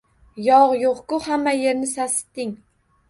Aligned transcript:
“Yog’ 0.45 0.71
yo’q-ku, 0.83 1.19
hamma 1.27 1.55
yerni 1.59 1.91
sasitding!” 1.93 2.57